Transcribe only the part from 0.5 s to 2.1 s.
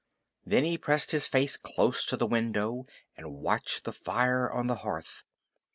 he pressed his face close